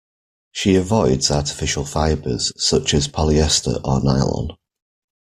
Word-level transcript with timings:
She 0.51 0.73
avoids 0.77 1.29
artificial 1.29 1.85
fibres 1.85 2.51
such 2.57 2.95
as 2.95 3.07
polyester 3.07 3.79
or 3.85 4.01
nylon. 4.03 4.57